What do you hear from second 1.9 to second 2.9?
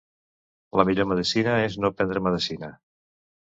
prendre medecina.